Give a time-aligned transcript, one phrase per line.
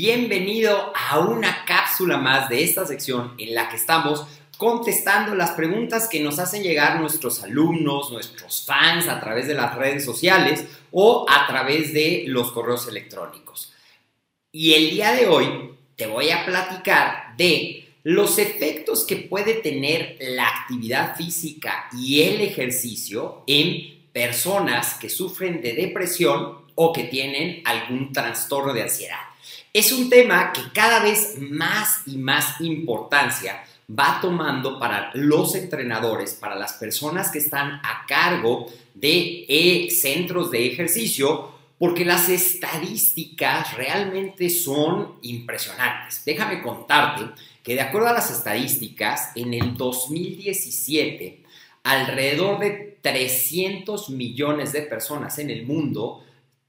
[0.00, 4.24] Bienvenido a una cápsula más de esta sección en la que estamos
[4.56, 9.74] contestando las preguntas que nos hacen llegar nuestros alumnos, nuestros fans a través de las
[9.74, 13.72] redes sociales o a través de los correos electrónicos.
[14.52, 20.16] Y el día de hoy te voy a platicar de los efectos que puede tener
[20.20, 27.62] la actividad física y el ejercicio en personas que sufren de depresión o que tienen
[27.64, 29.27] algún trastorno de ansiedad.
[29.72, 36.34] Es un tema que cada vez más y más importancia va tomando para los entrenadores,
[36.34, 43.76] para las personas que están a cargo de eh, centros de ejercicio, porque las estadísticas
[43.76, 46.24] realmente son impresionantes.
[46.24, 47.24] Déjame contarte
[47.62, 51.42] que de acuerdo a las estadísticas, en el 2017,
[51.84, 56.24] alrededor de 300 millones de personas en el mundo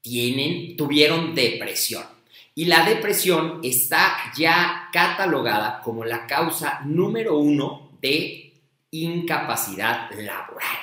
[0.00, 2.13] tienen, tuvieron depresión.
[2.54, 8.52] Y la depresión está ya catalogada como la causa número uno de
[8.92, 10.78] incapacidad laboral.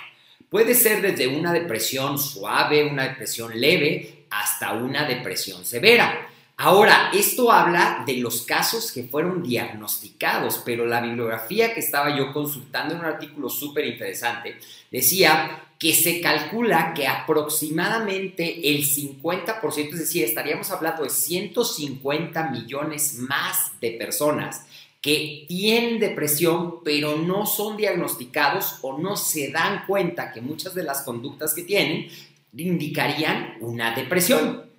[0.50, 6.28] Puede ser desde una depresión suave, una depresión leve, hasta una depresión severa.
[6.64, 12.32] Ahora, esto habla de los casos que fueron diagnosticados, pero la bibliografía que estaba yo
[12.32, 14.60] consultando en un artículo súper interesante
[14.92, 23.18] decía que se calcula que aproximadamente el 50%, es decir, estaríamos hablando de 150 millones
[23.18, 24.68] más de personas
[25.02, 30.84] que tienen depresión pero no son diagnosticados o no se dan cuenta que muchas de
[30.84, 32.08] las conductas que tienen
[32.56, 34.71] indicarían una depresión.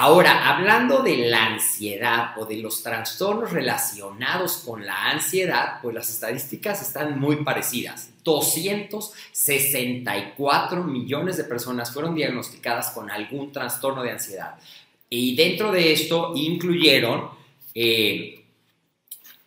[0.00, 6.08] Ahora, hablando de la ansiedad o de los trastornos relacionados con la ansiedad, pues las
[6.08, 8.12] estadísticas están muy parecidas.
[8.22, 14.54] 264 millones de personas fueron diagnosticadas con algún trastorno de ansiedad.
[15.10, 17.30] Y dentro de esto incluyeron
[17.74, 18.44] eh,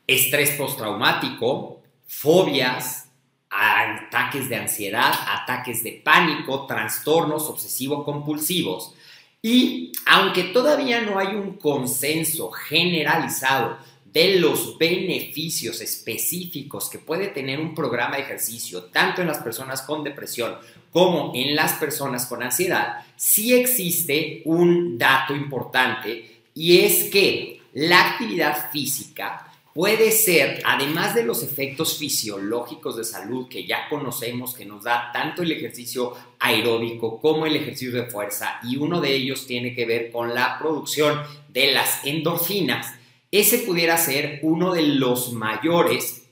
[0.06, 3.08] estrés postraumático, fobias,
[3.50, 8.96] ataques de ansiedad, ataques de pánico, trastornos obsesivo-compulsivos.
[9.42, 13.78] Y aunque todavía no hay un consenso generalizado
[14.14, 19.82] de los beneficios específicos que puede tener un programa de ejercicio, tanto en las personas
[19.82, 20.56] con depresión
[20.92, 28.12] como en las personas con ansiedad, sí existe un dato importante y es que la
[28.12, 34.66] actividad física puede ser, además de los efectos fisiológicos de salud que ya conocemos que
[34.66, 39.48] nos da tanto el ejercicio aeróbico como el ejercicio de fuerza, y uno de ellos
[39.48, 42.94] tiene que ver con la producción de las endorfinas,
[43.32, 46.24] ese pudiera ser uno de los mayores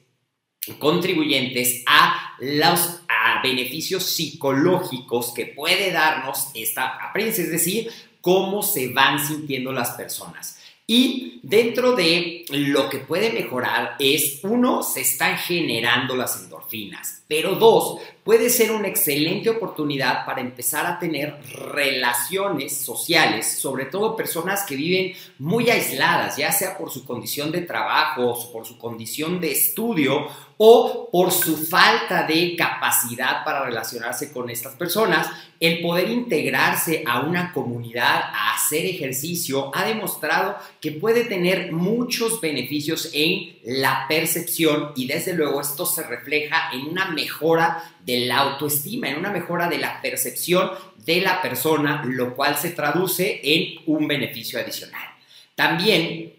[0.80, 3.00] contribuyentes a los
[3.42, 7.90] beneficios psicológicos que puede darnos esta apariencia, es decir,
[8.22, 10.59] cómo se van sintiendo las personas.
[10.92, 17.54] Y dentro de lo que puede mejorar es, uno, se están generando las endorfinas, pero
[17.54, 21.38] dos, puede ser una excelente oportunidad para empezar a tener
[21.74, 27.62] relaciones sociales, sobre todo personas que viven muy aisladas, ya sea por su condición de
[27.62, 30.28] trabajo, por su condición de estudio
[30.62, 37.22] o por su falta de capacidad para relacionarse con estas personas, el poder integrarse a
[37.22, 44.92] una comunidad, a hacer ejercicio, ha demostrado que puede tener muchos beneficios en la percepción
[44.98, 49.70] y desde luego esto se refleja en una mejora de la autoestima, en una mejora
[49.70, 50.72] de la percepción
[51.06, 55.08] de la persona, lo cual se traduce en un beneficio adicional.
[55.56, 56.34] También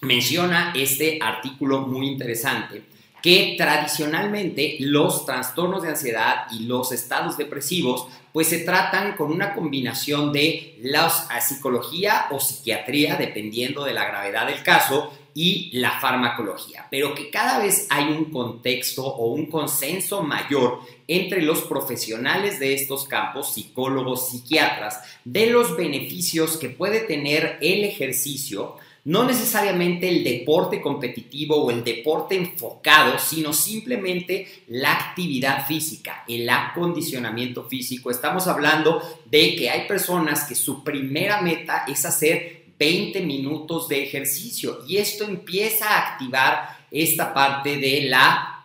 [0.00, 2.88] menciona este artículo muy interesante
[3.22, 9.54] que tradicionalmente los trastornos de ansiedad y los estados depresivos pues se tratan con una
[9.54, 16.86] combinación de la psicología o psiquiatría, dependiendo de la gravedad del caso, y la farmacología,
[16.90, 22.74] pero que cada vez hay un contexto o un consenso mayor entre los profesionales de
[22.74, 30.22] estos campos, psicólogos, psiquiatras, de los beneficios que puede tener el ejercicio, no necesariamente el
[30.22, 38.10] deporte competitivo o el deporte enfocado, sino simplemente la actividad física, el acondicionamiento físico.
[38.10, 44.02] Estamos hablando de que hay personas que su primera meta es hacer 20 minutos de
[44.02, 48.59] ejercicio y esto empieza a activar esta parte de la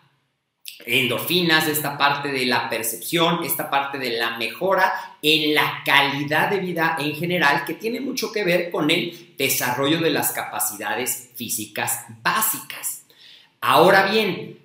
[0.84, 6.58] endorfinas, esta parte de la percepción, esta parte de la mejora en la calidad de
[6.58, 12.04] vida en general que tiene mucho que ver con el desarrollo de las capacidades físicas
[12.22, 13.04] básicas.
[13.60, 14.58] Ahora bien,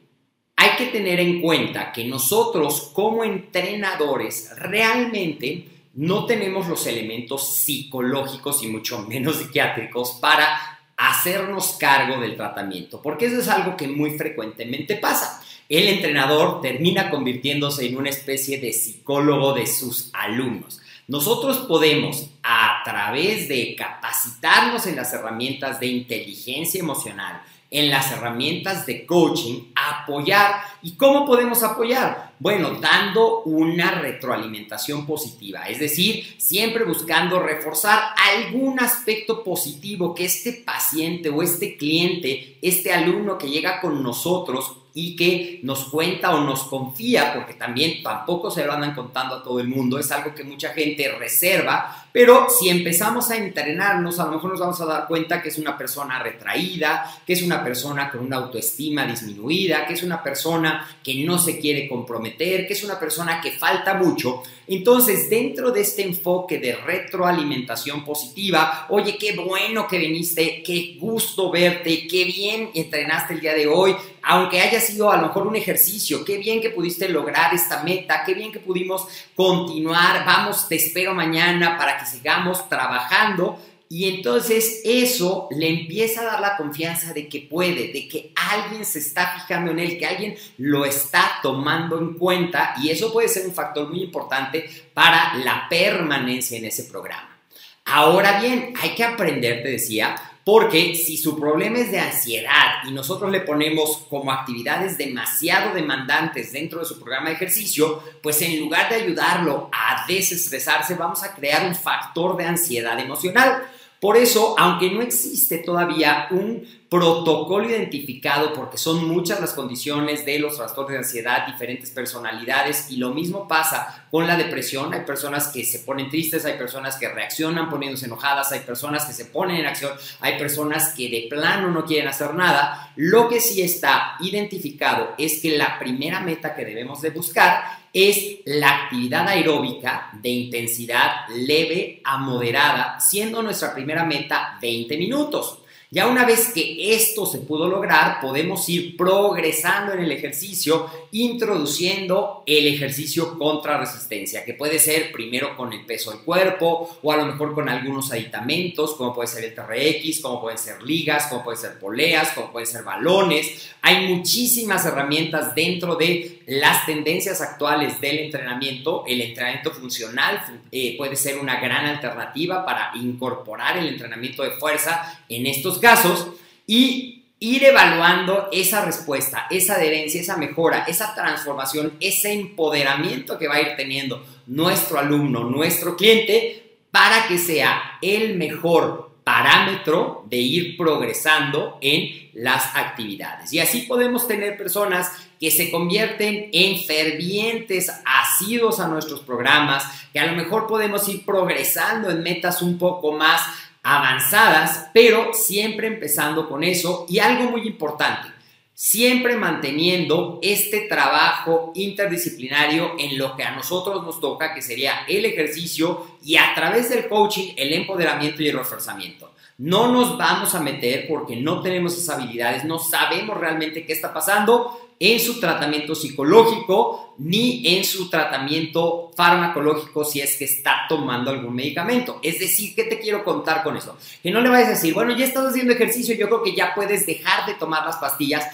[0.55, 8.63] hay que tener en cuenta que nosotros como entrenadores realmente no tenemos los elementos psicológicos
[8.63, 14.11] y mucho menos psiquiátricos para hacernos cargo del tratamiento, porque eso es algo que muy
[14.11, 15.40] frecuentemente pasa
[15.71, 20.81] el entrenador termina convirtiéndose en una especie de psicólogo de sus alumnos.
[21.07, 28.85] Nosotros podemos, a través de capacitarnos en las herramientas de inteligencia emocional, en las herramientas
[28.85, 30.55] de coaching, apoyar.
[30.81, 32.33] ¿Y cómo podemos apoyar?
[32.37, 40.51] Bueno, dando una retroalimentación positiva, es decir, siempre buscando reforzar algún aspecto positivo que este
[40.51, 46.41] paciente o este cliente, este alumno que llega con nosotros y que nos cuenta o
[46.41, 50.35] nos confía, porque también tampoco se lo andan contando a todo el mundo, es algo
[50.35, 54.85] que mucha gente reserva, pero si empezamos a entrenarnos, a lo mejor nos vamos a
[54.85, 59.85] dar cuenta que es una persona retraída, que es una persona con una autoestima disminuida,
[59.85, 63.93] que es una persona que no se quiere comprometer, que es una persona que falta
[63.93, 64.43] mucho.
[64.67, 71.51] Entonces, dentro de este enfoque de retroalimentación positiva, oye, qué bueno que viniste, qué gusto
[71.51, 75.55] verte, qué bien entrenaste el día de hoy, aunque haya sido a lo mejor un
[75.55, 80.75] ejercicio, qué bien que pudiste lograr esta meta, qué bien que pudimos continuar, vamos, te
[80.75, 83.59] espero mañana para que sigamos trabajando.
[83.89, 88.85] Y entonces eso le empieza a dar la confianza de que puede, de que alguien
[88.85, 93.27] se está fijando en él, que alguien lo está tomando en cuenta y eso puede
[93.27, 97.37] ser un factor muy importante para la permanencia en ese programa.
[97.83, 102.91] Ahora bien, hay que aprender, te decía, porque si su problema es de ansiedad y
[102.91, 108.59] nosotros le ponemos como actividades demasiado demandantes dentro de su programa de ejercicio, pues en
[108.59, 113.63] lugar de ayudarlo a desestresarse, vamos a crear un factor de ansiedad emocional.
[114.01, 120.39] Por eso, aunque no existe todavía un protocolo identificado, porque son muchas las condiciones de
[120.39, 124.91] los trastornos de ansiedad, diferentes personalidades, y lo mismo pasa con la depresión.
[124.91, 129.13] Hay personas que se ponen tristes, hay personas que reaccionan poniéndose enojadas, hay personas que
[129.13, 132.91] se ponen en acción, hay personas que de plano no quieren hacer nada.
[132.95, 138.39] Lo que sí está identificado es que la primera meta que debemos de buscar es
[138.45, 145.60] la actividad aeróbica de intensidad leve a moderada, siendo nuestra primera meta 20 minutos.
[145.93, 152.43] Ya una vez que esto se pudo lograr, podemos ir progresando en el ejercicio, introduciendo
[152.45, 157.17] el ejercicio contra resistencia, que puede ser primero con el peso del cuerpo o a
[157.17, 161.43] lo mejor con algunos aditamentos, como puede ser el TRX, como pueden ser ligas, como
[161.43, 163.71] pueden ser poleas, como pueden ser balones.
[163.81, 169.03] Hay muchísimas herramientas dentro de las tendencias actuales del entrenamiento.
[169.05, 175.21] El entrenamiento funcional eh, puede ser una gran alternativa para incorporar el entrenamiento de fuerza
[175.27, 176.27] en estos casos
[176.65, 183.55] y ir evaluando esa respuesta, esa adherencia, esa mejora, esa transformación, ese empoderamiento que va
[183.55, 190.77] a ir teniendo nuestro alumno, nuestro cliente, para que sea el mejor parámetro de ir
[190.77, 193.51] progresando en las actividades.
[193.53, 199.83] Y así podemos tener personas que se convierten en fervientes, asidos a nuestros programas,
[200.13, 203.41] que a lo mejor podemos ir progresando en metas un poco más
[203.83, 207.05] avanzadas, pero siempre empezando con eso.
[207.09, 208.29] Y algo muy importante,
[208.73, 215.25] siempre manteniendo este trabajo interdisciplinario en lo que a nosotros nos toca, que sería el
[215.25, 219.31] ejercicio y a través del coaching, el empoderamiento y el reforzamiento.
[219.57, 224.11] No nos vamos a meter porque no tenemos esas habilidades, no sabemos realmente qué está
[224.11, 231.31] pasando en su tratamiento psicológico ni en su tratamiento farmacológico si es que está tomando
[231.31, 232.19] algún medicamento.
[232.21, 233.97] Es decir, ¿qué te quiero contar con eso?
[234.21, 236.75] Que no le vayas a decir, bueno, ya estás haciendo ejercicio, yo creo que ya
[236.75, 238.45] puedes dejar de tomar las pastillas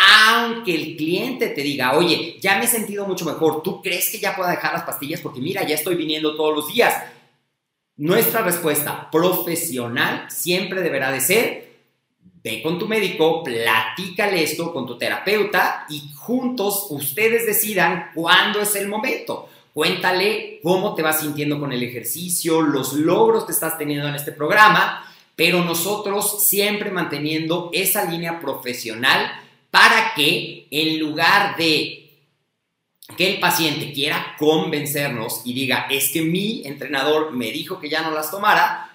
[0.00, 4.20] aunque el cliente te diga, oye, ya me he sentido mucho mejor, ¿tú crees que
[4.20, 5.20] ya puedo dejar las pastillas?
[5.20, 6.94] Porque mira, ya estoy viniendo todos los días.
[7.96, 11.67] Nuestra respuesta profesional siempre deberá de ser,
[12.42, 18.74] ve con tu médico, platícale esto con tu terapeuta y juntos ustedes decidan cuándo es
[18.76, 19.48] el momento.
[19.72, 24.32] Cuéntale cómo te vas sintiendo con el ejercicio, los logros que estás teniendo en este
[24.32, 25.04] programa,
[25.36, 29.30] pero nosotros siempre manteniendo esa línea profesional
[29.70, 32.08] para que en lugar de
[33.16, 38.02] que el paciente quiera convencernos y diga, es que mi entrenador me dijo que ya
[38.02, 38.87] no las tomara,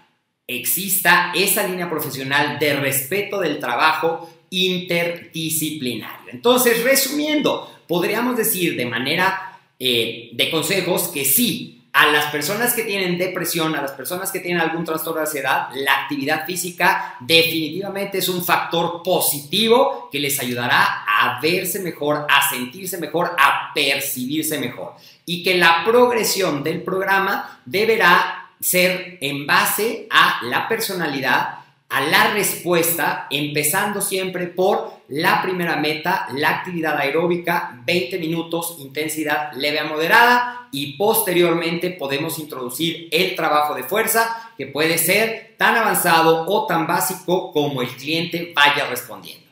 [0.48, 6.32] exista esa línea profesional de respeto del trabajo interdisciplinario.
[6.32, 12.84] Entonces, resumiendo, podríamos decir de manera eh, de consejos que sí, a las personas que
[12.84, 18.18] tienen depresión, a las personas que tienen algún trastorno de ansiedad, la actividad física definitivamente
[18.18, 24.58] es un factor positivo que les ayudará a verse mejor, a sentirse mejor, a percibirse
[24.58, 24.96] mejor.
[25.28, 32.34] Y que la progresión del programa deberá ser en base a la personalidad, a la
[32.34, 39.84] respuesta, empezando siempre por la primera meta, la actividad aeróbica, 20 minutos, intensidad leve a
[39.84, 46.66] moderada y posteriormente podemos introducir el trabajo de fuerza que puede ser tan avanzado o
[46.66, 49.44] tan básico como el cliente vaya respondiendo.